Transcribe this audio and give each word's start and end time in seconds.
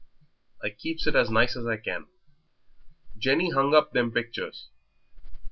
I 0.63 0.71
keeps 0.71 1.05
it 1.05 1.15
as 1.15 1.29
nice 1.29 1.55
as 1.55 1.67
I 1.67 1.77
can. 1.77 2.07
Jenny 3.19 3.51
hung 3.51 3.75
up 3.75 3.91
them 3.93 4.11
pictures. 4.11 4.69